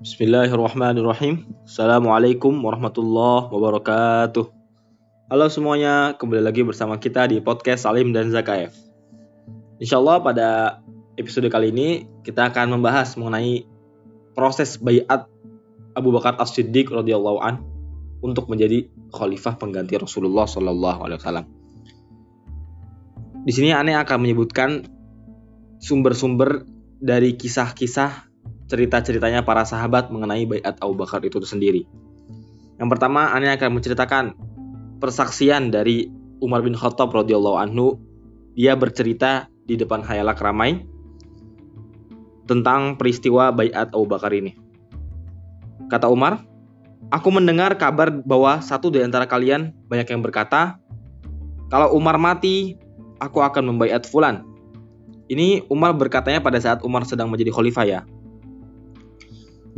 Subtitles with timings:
[0.00, 1.44] Bismillahirrahmanirrahim.
[1.68, 4.48] Assalamualaikum warahmatullahi wabarakatuh.
[5.28, 8.72] Halo semuanya, kembali lagi bersama kita di podcast Salim dan Zakaev.
[9.76, 10.48] Insya Allah pada
[11.20, 13.68] episode kali ini kita akan membahas mengenai
[14.32, 15.28] proses bayat
[15.92, 17.60] Abu Bakar As-Siddiq radhiyallahu an
[18.24, 21.46] untuk menjadi khalifah pengganti Rasulullah Shallallahu alaihi wasallam.
[23.44, 24.80] Di sini aneh akan menyebutkan
[25.76, 26.64] sumber-sumber
[27.04, 28.29] dari kisah-kisah
[28.70, 31.90] cerita-ceritanya para sahabat mengenai bayat Abu Bakar itu sendiri.
[32.78, 34.24] Yang pertama, Anda akan menceritakan
[35.02, 36.06] persaksian dari
[36.38, 37.98] Umar bin Khattab radhiyallahu anhu.
[38.54, 40.86] Dia bercerita di depan hayalak ramai
[42.46, 44.54] tentang peristiwa bayat Abu Bakar ini.
[45.90, 46.46] Kata Umar,
[47.10, 50.78] Aku mendengar kabar bahwa satu di antara kalian banyak yang berkata,
[51.66, 52.78] kalau Umar mati,
[53.18, 54.46] aku akan membayat Fulan.
[55.26, 58.00] Ini Umar berkatanya pada saat Umar sedang menjadi khalifah ya.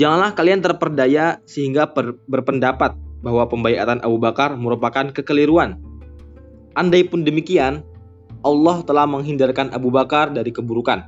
[0.01, 1.85] Janganlah kalian terperdaya sehingga
[2.25, 5.79] berpendapat bahwa pembayatan Abu Bakar merupakan kekeliruan.
[6.73, 7.85] Andai pun demikian,
[8.43, 11.07] Allah telah menghindarkan Abu Bakar dari keburukan.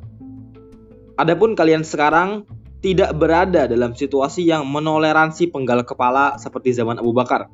[1.16, 2.44] Adapun kalian sekarang
[2.84, 7.48] tidak berada dalam situasi yang menoleransi penggal kepala seperti zaman Abu Bakar.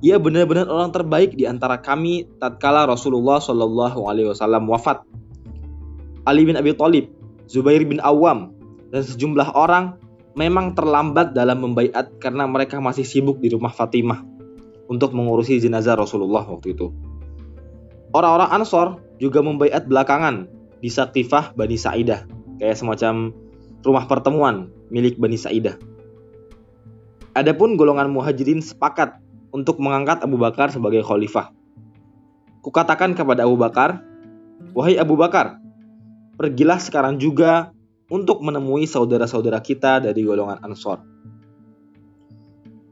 [0.00, 5.04] Ia benar-benar orang terbaik di antara kami tatkala Rasulullah Shallallahu Alaihi Wasallam wafat.
[6.24, 7.12] Ali bin Abi Thalib,
[7.44, 8.56] Zubair bin Awam,
[8.88, 10.00] dan sejumlah orang
[10.34, 14.22] memang terlambat dalam membaiat karena mereka masih sibuk di rumah Fatimah
[14.90, 16.90] untuk mengurusi jenazah Rasulullah waktu itu.
[18.14, 20.46] Orang-orang Ansor juga membaiat belakangan
[20.78, 22.26] di Saktifah Bani Sa'idah,
[22.62, 23.34] kayak semacam
[23.82, 25.74] rumah pertemuan milik Bani Sa'idah.
[27.34, 29.18] Adapun golongan muhajirin sepakat
[29.50, 31.50] untuk mengangkat Abu Bakar sebagai khalifah.
[32.62, 34.02] Kukatakan kepada Abu Bakar,
[34.70, 35.58] Wahai Abu Bakar,
[36.38, 37.73] pergilah sekarang juga
[38.12, 41.00] untuk menemui saudara-saudara kita dari golongan Ansor.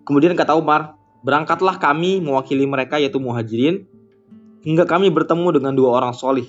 [0.03, 3.87] Kemudian kata Umar, berangkatlah kami mewakili mereka yaitu muhajirin,
[4.62, 6.47] hingga kami bertemu dengan dua orang solih.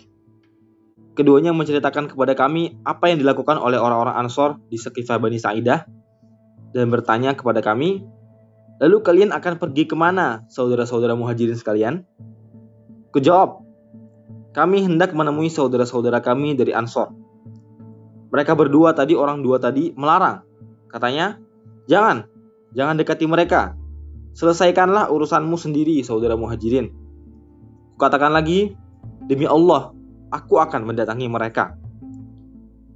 [1.14, 5.86] Keduanya menceritakan kepada kami apa yang dilakukan oleh orang-orang Ansor di Sekifah Bani Sa'idah
[6.74, 8.02] dan bertanya kepada kami,
[8.82, 12.02] lalu kalian akan pergi ke mana saudara-saudara muhajirin sekalian?
[13.14, 13.62] Kujawab,
[14.58, 17.14] kami hendak menemui saudara-saudara kami dari Ansor.
[18.34, 20.42] Mereka berdua tadi, orang dua tadi, melarang.
[20.90, 21.38] Katanya,
[21.86, 22.26] jangan,
[22.74, 23.78] jangan dekati mereka.
[24.34, 26.90] Selesaikanlah urusanmu sendiri, saudara muhajirin.
[27.94, 28.74] Kukatakan lagi,
[29.30, 29.94] demi Allah,
[30.34, 31.78] aku akan mendatangi mereka.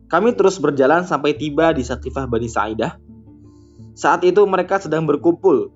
[0.10, 2.98] Kami terus berjalan sampai tiba di Sakifah Bani Sa'idah.
[3.94, 5.70] Saat itu mereka sedang berkumpul,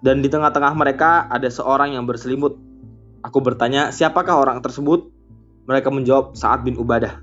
[0.00, 2.56] dan di tengah-tengah mereka ada seorang yang berselimut
[3.20, 5.12] Aku bertanya, siapakah orang tersebut?
[5.68, 7.20] Mereka menjawab, Sa'ad bin Ubadah.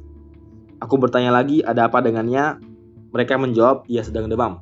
[0.77, 2.61] Aku bertanya lagi, ada apa dengannya?
[3.09, 4.61] Mereka menjawab, ia sedang demam.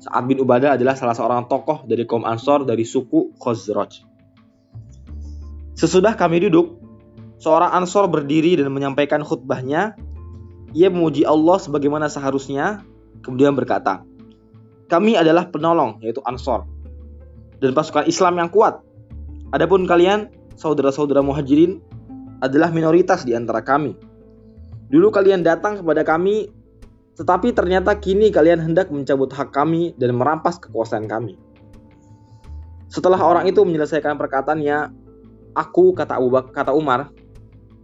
[0.00, 4.06] Sa'ad bin Ubadah adalah salah seorang tokoh dari kaum Ansor dari suku Khosroj.
[5.76, 6.80] Sesudah kami duduk,
[7.42, 9.98] seorang Ansor berdiri dan menyampaikan khutbahnya.
[10.70, 12.86] Ia memuji Allah sebagaimana seharusnya,
[13.26, 14.06] kemudian berkata,
[14.86, 16.64] Kami adalah penolong, yaitu Ansor,
[17.58, 18.78] dan pasukan Islam yang kuat.
[19.50, 21.82] Adapun kalian, saudara-saudara muhajirin
[22.38, 24.09] adalah minoritas di antara kami.
[24.90, 26.50] Dulu kalian datang kepada kami,
[27.14, 31.38] tetapi ternyata kini kalian hendak mencabut hak kami dan merampas kekuasaan kami.
[32.90, 34.90] Setelah orang itu menyelesaikan perkataannya,
[35.54, 37.14] aku kata Abu Bakar, kata Umar,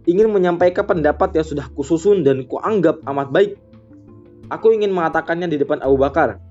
[0.03, 3.51] ingin menyampaikan pendapat yang sudah kususun dan kuanggap amat baik.
[4.51, 6.43] Aku ingin mengatakannya di depan Abu Bakar.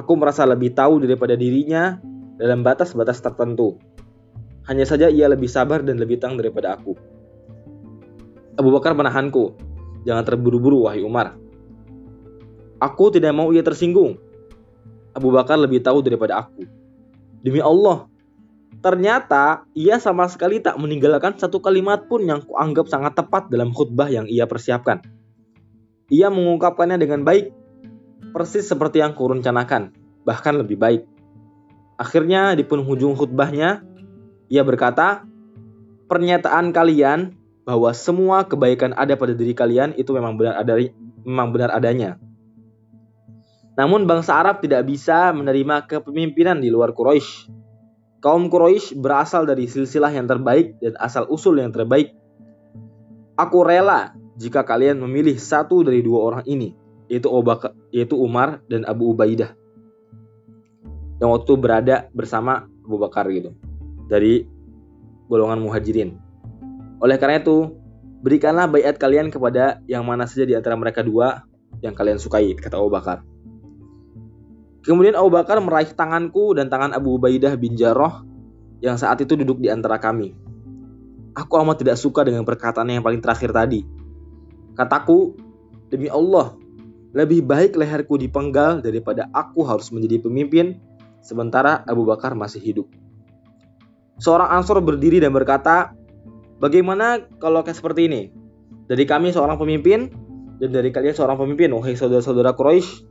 [0.00, 2.00] Aku merasa lebih tahu daripada dirinya
[2.40, 3.76] dalam batas-batas tertentu.
[4.64, 6.96] Hanya saja ia lebih sabar dan lebih tenang daripada aku.
[8.60, 9.56] Abu Bakar menahanku.
[10.04, 11.40] Jangan terburu-buru, wahai Umar.
[12.76, 14.20] Aku tidak mau ia tersinggung.
[15.16, 16.68] Abu Bakar lebih tahu daripada aku.
[17.40, 18.04] Demi Allah,
[18.84, 24.12] ternyata ia sama sekali tak meninggalkan satu kalimat pun yang kuanggap sangat tepat dalam khutbah
[24.12, 25.00] yang ia persiapkan.
[26.12, 27.48] Ia mengungkapkannya dengan baik,
[28.36, 29.96] persis seperti yang kurencanakan,
[30.28, 31.08] bahkan lebih baik.
[31.96, 33.80] Akhirnya di penghujung khutbahnya,
[34.52, 35.24] ia berkata,
[36.12, 40.74] pernyataan kalian bahwa semua kebaikan ada pada diri kalian itu memang benar ada
[41.24, 42.16] memang benar adanya.
[43.78, 47.48] Namun bangsa Arab tidak bisa menerima kepemimpinan di luar Quraisy.
[48.20, 52.12] Kaum Quraisy berasal dari silsilah yang terbaik dan asal usul yang terbaik.
[53.40, 56.76] Aku rela jika kalian memilih satu dari dua orang ini,
[57.08, 59.56] yaitu Obaka, yaitu Umar dan Abu Ubaidah.
[61.16, 63.56] Yang waktu berada bersama Abu Bakar gitu
[64.12, 64.44] dari
[65.30, 66.29] golongan muhajirin.
[67.00, 67.74] Oleh karena itu,
[68.20, 71.48] berikanlah bayat kalian kepada yang mana saja di antara mereka dua
[71.80, 73.24] yang kalian sukai, kata Abu Bakar.
[74.84, 78.24] Kemudian Abu Bakar meraih tanganku dan tangan Abu Ubaidah bin Jarrah
[78.80, 80.32] yang saat itu duduk di antara kami.
[81.36, 83.84] Aku amat tidak suka dengan perkataan yang paling terakhir tadi.
[84.76, 85.36] Kataku,
[85.92, 86.56] demi Allah,
[87.12, 90.80] lebih baik leherku dipenggal daripada aku harus menjadi pemimpin
[91.20, 92.88] sementara Abu Bakar masih hidup.
[94.20, 95.92] Seorang Ansor berdiri dan berkata,
[96.60, 98.22] Bagaimana kalau kayak seperti ini?
[98.84, 100.12] Dari kami seorang pemimpin
[100.60, 103.08] dan dari kalian seorang pemimpin, wahai saudara-saudara Quraisy.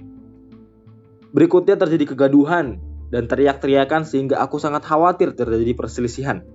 [1.34, 2.78] Berikutnya terjadi kegaduhan
[3.10, 6.46] dan teriak-teriakan sehingga aku sangat khawatir terjadi perselisihan.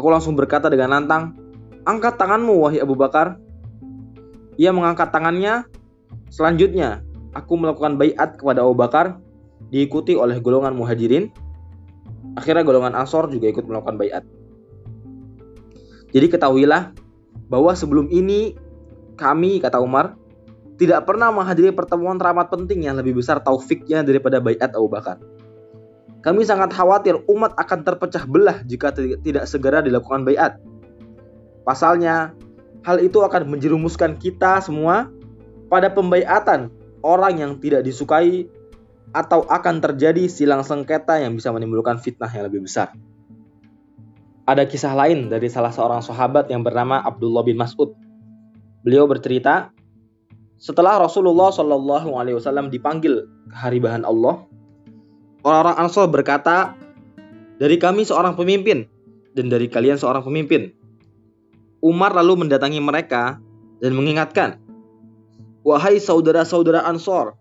[0.00, 1.36] Aku langsung berkata dengan lantang,
[1.84, 3.36] "Angkat tanganmu, wahai Abu Bakar."
[4.56, 5.68] Ia mengangkat tangannya.
[6.32, 7.04] Selanjutnya,
[7.36, 9.20] aku melakukan bayat kepada Abu Bakar,
[9.68, 11.28] diikuti oleh golongan Muhajirin.
[12.32, 14.24] Akhirnya golongan Ansor juga ikut melakukan bayat.
[16.08, 16.96] Jadi ketahuilah
[17.48, 18.56] bahwa sebelum ini
[19.18, 20.16] kami, kata Umar,
[20.78, 25.18] tidak pernah menghadiri pertemuan teramat penting yang lebih besar taufiknya daripada bayat Abu Bakar.
[26.22, 30.58] Kami sangat khawatir umat akan terpecah belah jika tidak segera dilakukan bayat.
[31.66, 32.32] Pasalnya,
[32.86, 35.10] hal itu akan menjerumuskan kita semua
[35.66, 36.70] pada pembayatan
[37.02, 38.48] orang yang tidak disukai
[39.12, 42.92] atau akan terjadi silang sengketa yang bisa menimbulkan fitnah yang lebih besar
[44.48, 47.92] ada kisah lain dari salah seorang sahabat yang bernama Abdullah bin Mas'ud.
[48.80, 49.68] Beliau bercerita,
[50.56, 54.48] setelah Rasulullah Shallallahu Alaihi Wasallam dipanggil ke hari bahan Allah,
[55.44, 56.72] orang-orang Ansor berkata,
[57.60, 58.88] dari kami seorang pemimpin
[59.36, 60.72] dan dari kalian seorang pemimpin.
[61.84, 63.36] Umar lalu mendatangi mereka
[63.84, 64.56] dan mengingatkan,
[65.60, 67.36] wahai saudara-saudara Ansor,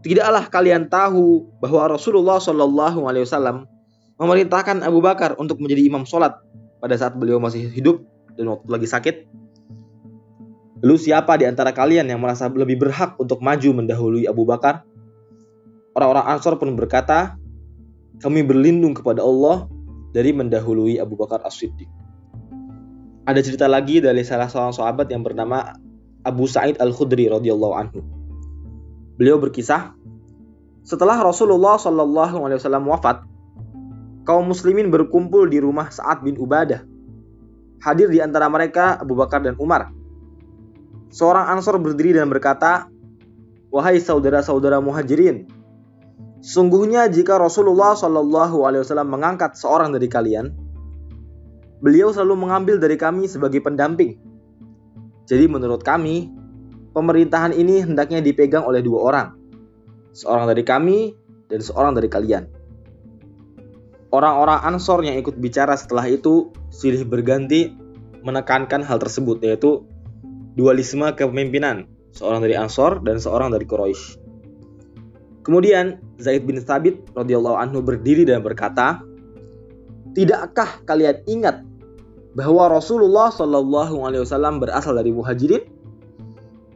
[0.00, 3.68] tidaklah kalian tahu bahwa Rasulullah Shallallahu Alaihi Wasallam
[4.16, 6.40] memerintahkan Abu Bakar untuk menjadi imam sholat
[6.80, 8.04] pada saat beliau masih hidup
[8.36, 9.16] dan waktu lagi sakit.
[10.84, 14.84] Lalu siapa di antara kalian yang merasa lebih berhak untuk maju mendahului Abu Bakar?
[15.96, 17.40] Orang-orang Ansor pun berkata,
[18.20, 19.68] kami berlindung kepada Allah
[20.12, 21.88] dari mendahului Abu Bakar As-Siddiq.
[23.24, 25.74] Ada cerita lagi dari salah seorang sahabat yang bernama
[26.22, 28.00] Abu Sa'id Al-Khudri radhiyallahu anhu.
[29.16, 29.96] Beliau berkisah,
[30.84, 33.24] setelah Rasulullah wasallam wafat,
[34.26, 36.82] kaum muslimin berkumpul di rumah Sa'ad bin Ubadah.
[37.78, 39.94] Hadir di antara mereka Abu Bakar dan Umar.
[41.14, 42.90] Seorang Ansor berdiri dan berkata,
[43.70, 45.46] Wahai saudara-saudara muhajirin,
[46.42, 50.50] sungguhnya jika Rasulullah Shallallahu Alaihi Wasallam mengangkat seorang dari kalian,
[51.78, 54.18] beliau selalu mengambil dari kami sebagai pendamping.
[55.30, 56.30] Jadi menurut kami,
[56.90, 59.28] pemerintahan ini hendaknya dipegang oleh dua orang,
[60.16, 61.14] seorang dari kami
[61.46, 62.55] dan seorang dari kalian.
[64.16, 67.68] Orang-orang Ansor yang ikut bicara setelah itu silih berganti
[68.24, 69.84] menekankan hal tersebut yaitu
[70.56, 71.84] dualisme kepemimpinan,
[72.16, 74.16] seorang dari Ansor dan seorang dari Quraisy.
[75.44, 79.04] Kemudian Zaid bin Thabit radhiyallahu anhu berdiri dan berkata,
[80.16, 81.60] "Tidakkah kalian ingat
[82.32, 85.60] bahwa Rasulullah Shallallahu alaihi wasallam berasal dari Muhajirin?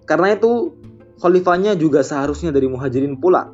[0.04, 0.76] Karena itu
[1.24, 3.48] khalifahnya juga seharusnya dari Muhajirin pula.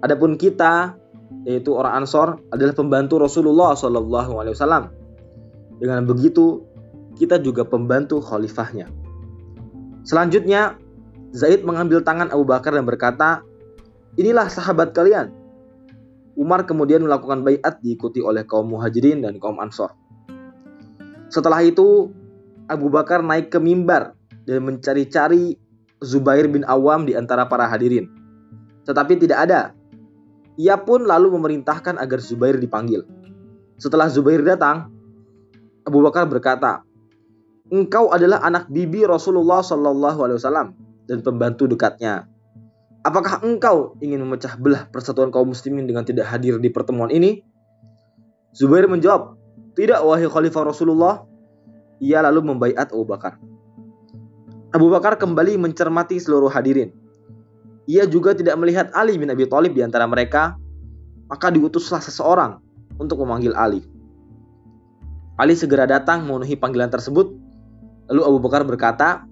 [0.00, 0.99] Adapun kita
[1.48, 4.84] yaitu orang Ansor adalah pembantu Rasulullah Shallallahu Alaihi Wasallam.
[5.80, 6.64] Dengan begitu
[7.16, 8.88] kita juga pembantu khalifahnya.
[10.04, 10.76] Selanjutnya
[11.30, 13.46] Zaid mengambil tangan Abu Bakar dan berkata,
[14.18, 15.30] inilah sahabat kalian.
[16.34, 19.94] Umar kemudian melakukan bayat diikuti oleh kaum muhajirin dan kaum ansor.
[21.30, 22.10] Setelah itu
[22.66, 24.18] Abu Bakar naik ke mimbar
[24.48, 25.54] dan mencari-cari
[26.00, 28.08] Zubair bin Awam di antara para hadirin.
[28.88, 29.60] Tetapi tidak ada
[30.60, 33.08] ia pun lalu memerintahkan agar Zubair dipanggil.
[33.80, 34.92] Setelah Zubair datang,
[35.88, 36.84] Abu Bakar berkata,
[37.72, 40.76] "Engkau adalah anak bibi Rasulullah Shallallahu Alaihi Wasallam
[41.08, 42.28] dan pembantu dekatnya.
[43.00, 47.40] Apakah engkau ingin memecah belah persatuan kaum muslimin dengan tidak hadir di pertemuan ini?"
[48.52, 49.40] Zubair menjawab,
[49.72, 51.24] "Tidak, wahai Khalifah Rasulullah."
[52.04, 53.40] Ia lalu membaiat Abu Bakar.
[54.76, 56.99] Abu Bakar kembali mencermati seluruh hadirin
[57.90, 60.54] ia juga tidak melihat Ali bin Abi Thalib di antara mereka,
[61.26, 62.62] maka diutuslah seseorang
[63.02, 63.82] untuk memanggil Ali.
[65.34, 67.34] Ali segera datang memenuhi panggilan tersebut.
[68.06, 69.26] Lalu Abu Bakar berkata,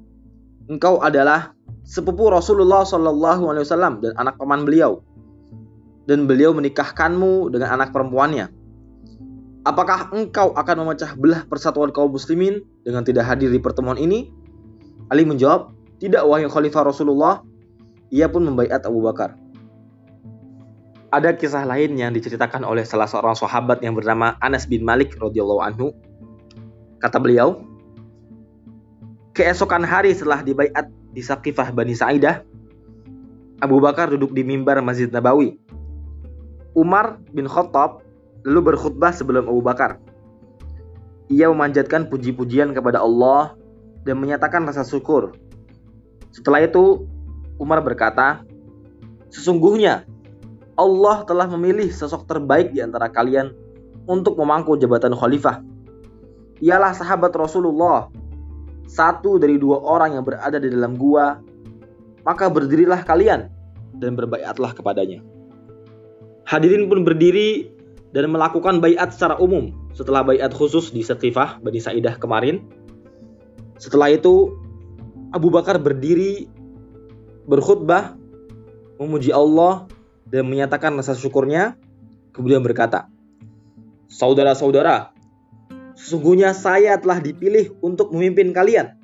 [0.66, 1.54] "Engkau adalah
[1.86, 5.06] sepupu Rasulullah Shallallahu Alaihi Wasallam dan anak paman beliau,
[6.10, 8.50] dan beliau menikahkanmu dengan anak perempuannya.
[9.68, 14.32] Apakah engkau akan memecah belah persatuan kaum muslimin dengan tidak hadir di pertemuan ini?"
[15.12, 17.44] Ali menjawab, "Tidak, wahai Khalifah Rasulullah.
[18.08, 19.36] Ia pun membaiat Abu Bakar.
[21.08, 25.60] Ada kisah lain yang diceritakan oleh salah seorang sahabat yang bernama Anas bin Malik radhiyallahu
[25.64, 25.86] anhu.
[27.00, 27.64] Kata beliau,
[29.32, 32.44] keesokan hari setelah dibaiat di Sakifah Bani Sa'idah,
[33.64, 35.56] Abu Bakar duduk di mimbar Masjid Nabawi.
[36.76, 38.04] Umar bin Khattab
[38.44, 39.98] lalu berkhutbah sebelum Abu Bakar.
[41.28, 43.56] Ia memanjatkan puji-pujian kepada Allah
[44.04, 45.36] dan menyatakan rasa syukur.
[46.32, 47.04] Setelah itu,
[47.58, 48.42] Umar berkata,
[49.28, 50.06] "Sesungguhnya
[50.78, 53.50] Allah telah memilih sosok terbaik di antara kalian
[54.06, 55.60] untuk memangku jabatan khalifah.
[56.62, 58.08] Ialah sahabat Rasulullah,
[58.86, 61.38] satu dari dua orang yang berada di dalam gua
[62.28, 63.48] maka berdirilah kalian
[63.96, 65.24] dan berbaiatlah kepadanya.
[66.44, 67.72] Hadirin pun berdiri
[68.12, 72.64] dan melakukan bayat secara umum setelah bayat khusus di Sekifah Bani Sa'idah kemarin.
[73.80, 74.56] Setelah itu
[75.32, 76.48] Abu Bakar berdiri
[77.48, 78.14] berkhutbah
[79.00, 79.88] memuji Allah
[80.28, 81.80] dan menyatakan rasa syukurnya
[82.36, 83.08] kemudian berkata,
[84.12, 85.16] "Saudara-saudara,
[85.96, 88.94] sesungguhnya saya telah dipilih untuk memimpin kalian.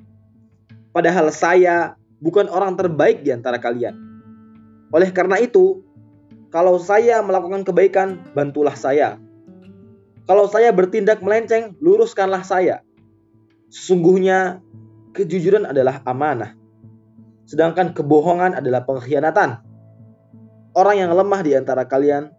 [0.95, 3.97] Padahal saya bukan orang terbaik di antara kalian.
[4.95, 5.83] Oleh karena itu,
[6.53, 9.19] kalau saya melakukan kebaikan, bantulah saya.
[10.23, 12.79] Kalau saya bertindak melenceng, luruskanlah saya.
[13.67, 14.63] Sesungguhnya
[15.11, 16.55] kejujuran adalah amanah.
[17.45, 19.61] Sedangkan kebohongan adalah pengkhianatan.
[20.75, 22.33] Orang yang lemah di antara kalian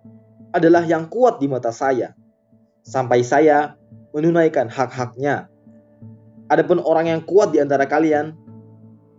[0.53, 2.13] adalah yang kuat di mata saya.
[2.83, 3.75] Sampai saya
[4.15, 5.51] menunaikan hak-haknya.
[6.47, 8.35] Adapun orang yang kuat di antara kalian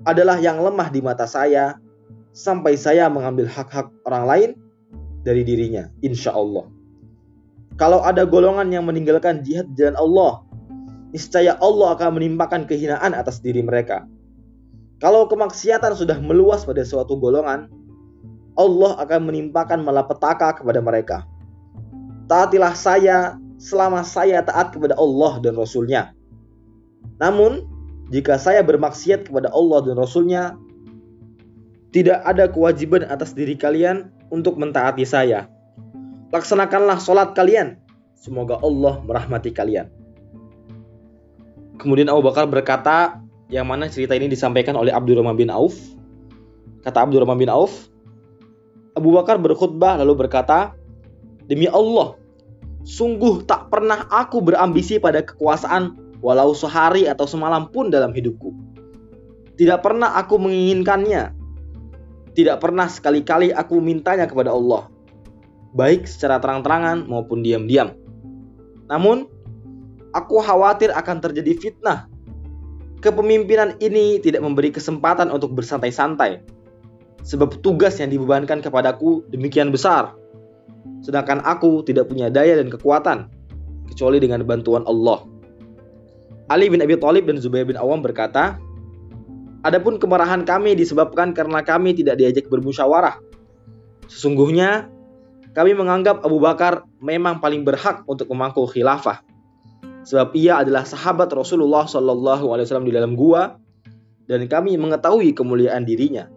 [0.08, 1.75] adalah yang lemah di mata saya
[2.32, 4.50] sampai saya mengambil hak-hak orang lain
[5.27, 6.70] dari dirinya, insya Allah.
[7.75, 10.34] Kalau ada golongan yang meninggalkan jihad jalan Allah,
[11.12, 14.08] niscaya Allah akan menimpakan kehinaan atas diri mereka.
[14.98, 17.70] Kalau kemaksiatan sudah meluas pada suatu golongan,
[18.58, 21.18] Allah akan menimpakan malapetaka kepada mereka.
[22.25, 26.18] Taatilah saya selama saya taat kepada Allah dan Rasulnya.
[27.22, 27.66] Namun,
[28.10, 30.58] jika saya bermaksiat kepada Allah dan Rasulnya,
[31.94, 35.46] tidak ada kewajiban atas diri kalian untuk mentaati saya.
[36.34, 37.77] Laksanakanlah sholat kalian.
[38.18, 39.88] Semoga Allah merahmati kalian.
[41.77, 45.75] Kemudian Abu Bakar berkata, yang mana cerita ini disampaikan oleh Abdurrahman bin Auf.
[46.84, 47.88] Kata Abdurrahman bin Auf,
[48.98, 50.74] Abu Bakar berkhutbah lalu berkata,
[51.48, 52.18] Demi Allah,
[52.84, 58.51] sungguh tak pernah aku berambisi pada kekuasaan walau sehari atau semalam pun dalam hidupku.
[59.56, 61.34] Tidak pernah aku menginginkannya.
[62.36, 64.86] Tidak pernah sekali-kali aku mintanya kepada Allah,
[65.74, 67.98] baik secara terang-terangan maupun diam-diam.
[68.86, 69.25] Namun,
[70.13, 72.06] aku khawatir akan terjadi fitnah.
[72.98, 76.42] Kepemimpinan ini tidak memberi kesempatan untuk bersantai-santai,
[77.22, 80.18] sebab tugas yang dibebankan kepadaku demikian besar.
[81.06, 83.30] Sedangkan aku tidak punya daya dan kekuatan,
[83.94, 85.24] kecuali dengan bantuan Allah.
[86.48, 88.58] Ali bin Abi Thalib dan Zubair bin Awam berkata,
[89.68, 93.20] Adapun kemarahan kami disebabkan karena kami tidak diajak bermusyawarah.
[94.08, 94.88] Sesungguhnya
[95.51, 99.20] kami menganggap Abu Bakar memang paling berhak untuk memangku khilafah.
[100.07, 103.59] Sebab ia adalah sahabat Rasulullah Wasallam di dalam gua
[104.23, 106.31] dan kami mengetahui kemuliaan dirinya.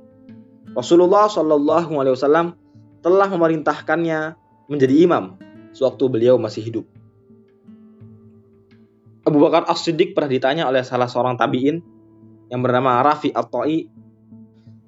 [0.75, 2.59] Rasulullah Wasallam
[2.99, 4.35] telah memerintahkannya
[4.67, 5.39] menjadi imam
[5.71, 6.87] sewaktu beliau masih hidup.
[9.23, 11.79] Abu Bakar As-Siddiq pernah ditanya oleh salah seorang tabi'in
[12.51, 13.87] yang bernama Rafi At-Ta'i.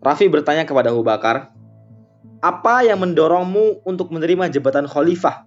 [0.03, 1.55] Rafi bertanya kepada Abu Bakar,
[2.43, 5.47] "Apa yang mendorongmu untuk menerima jabatan khalifah?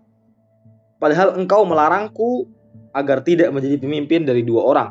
[1.04, 2.55] Padahal engkau melarangku
[2.96, 4.90] agar tidak menjadi pemimpin dari dua orang."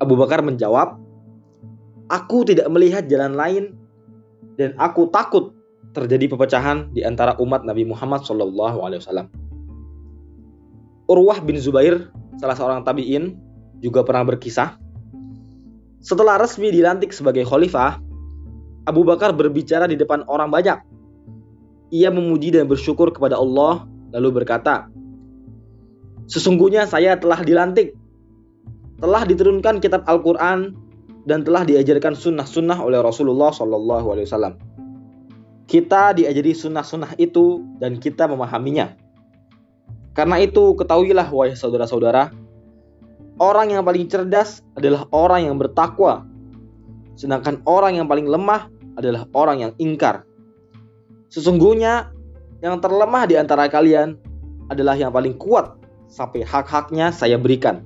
[0.00, 0.96] Abu Bakar menjawab,
[2.08, 3.76] "Aku tidak melihat jalan lain
[4.56, 5.52] dan aku takut
[5.92, 9.28] terjadi perpecahan di antara umat Nabi Muhammad SAW."
[11.06, 13.36] Urwah bin Zubair salah seorang tabi'in,
[13.80, 14.76] juga pernah berkisah.
[16.00, 17.98] Setelah resmi dilantik sebagai khalifah,
[18.86, 20.78] Abu Bakar berbicara di depan orang banyak.
[21.90, 24.86] Ia memuji dan bersyukur kepada Allah, lalu berkata,
[26.26, 27.94] Sesungguhnya saya telah dilantik,
[28.98, 30.74] telah diturunkan kitab Al-Quran,
[31.26, 34.54] dan telah diajarkan sunnah-sunnah oleh Rasulullah SAW.
[35.66, 38.94] Kita diajari sunnah-sunnah itu dan kita memahaminya.
[40.14, 42.30] Karena itu ketahuilah wahai saudara-saudara,
[43.42, 46.22] orang yang paling cerdas adalah orang yang bertakwa.
[47.18, 50.22] Sedangkan orang yang paling lemah adalah orang yang ingkar.
[51.28, 52.14] Sesungguhnya
[52.62, 54.14] yang terlemah di antara kalian
[54.70, 55.74] adalah yang paling kuat
[56.16, 57.84] sampai hak-haknya saya berikan.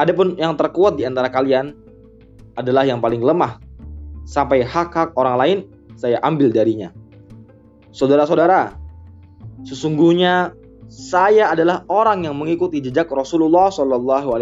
[0.00, 1.76] Adapun yang terkuat di antara kalian
[2.56, 3.60] adalah yang paling lemah
[4.24, 5.58] sampai hak-hak orang lain
[6.00, 6.88] saya ambil darinya.
[7.92, 8.72] Saudara-saudara,
[9.68, 10.56] sesungguhnya
[10.88, 14.32] saya adalah orang yang mengikuti jejak Rasulullah Shallallahu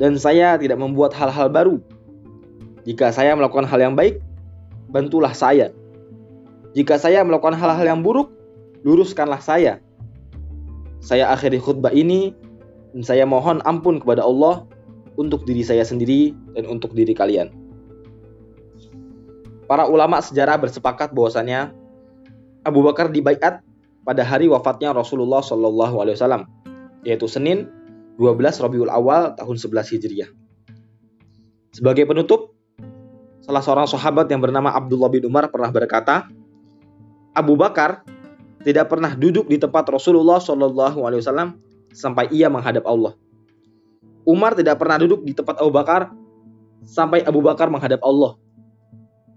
[0.00, 1.76] dan saya tidak membuat hal-hal baru.
[2.88, 4.22] Jika saya melakukan hal yang baik,
[4.88, 5.74] bantulah saya.
[6.72, 8.30] Jika saya melakukan hal-hal yang buruk,
[8.86, 9.82] luruskanlah saya.
[11.00, 12.34] Saya akhiri khutbah ini
[12.96, 14.64] dan saya mohon ampun kepada Allah
[15.16, 17.52] untuk diri saya sendiri dan untuk diri kalian.
[19.66, 21.74] Para ulama sejarah bersepakat bahwasanya
[22.62, 23.62] Abu Bakar dibaiat
[24.06, 26.46] pada hari wafatnya Rasulullah Wasallam,
[27.02, 27.66] yaitu Senin
[28.22, 30.30] 12 Rabiul Awal tahun 11 Hijriah.
[31.74, 32.54] Sebagai penutup,
[33.42, 36.30] salah seorang sahabat yang bernama Abdullah bin Umar pernah berkata,
[37.36, 38.06] Abu Bakar
[38.66, 41.62] tidak pernah duduk di tempat Rasulullah Shallallahu Alaihi Wasallam
[41.94, 43.14] sampai ia menghadap Allah.
[44.26, 46.10] Umar tidak pernah duduk di tempat Abu Bakar
[46.82, 48.34] sampai Abu Bakar menghadap Allah.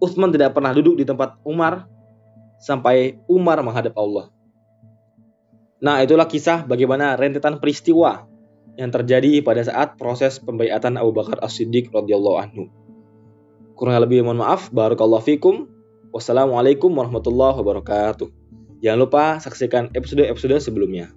[0.01, 1.85] Utsman tidak pernah duduk di tempat Umar
[2.57, 4.33] sampai Umar menghadap Allah.
[5.77, 8.25] Nah, itulah kisah bagaimana rentetan peristiwa
[8.81, 12.65] yang terjadi pada saat proses pembaiatan Abu Bakar As-Siddiq radhiyallahu anhu.
[13.77, 14.73] Kurang lebih mohon maaf.
[14.73, 15.69] Barakallahu fikum.
[16.09, 18.38] Wassalamualaikum warahmatullahi wabarakatuh.
[18.79, 21.11] Jangan lupa saksikan episode-episode sebelumnya.